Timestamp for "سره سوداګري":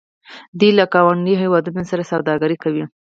1.91-2.57